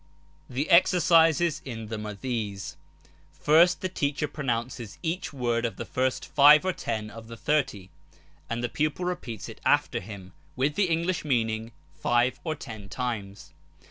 [0.49, 2.75] The exercises in them are these:—
[3.39, 7.11] first the teacher pro nounces each word of the first five or ten.
[7.11, 7.91] of the thirty,
[8.49, 13.53] and the pupil repeats it after him, with the English meaning, five or ten times.